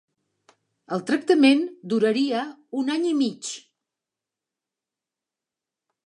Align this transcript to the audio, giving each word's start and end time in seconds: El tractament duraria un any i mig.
El 0.95 1.01
tractament 1.09 1.59
duraria 1.91 2.41
un 2.83 2.89
any 2.93 3.05
i 3.09 3.13
mig. 3.19 3.51